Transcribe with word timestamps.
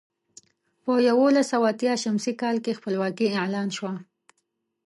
په 0.83 0.91
یولس 1.09 1.47
سوه 1.51 1.67
اتيا 1.71 1.93
ه 1.97 1.99
ش 2.01 2.05
کال 2.41 2.55
کې 2.63 2.77
خپلواکي 2.79 3.27
اعلان 3.39 3.67
شوه. 3.77 3.93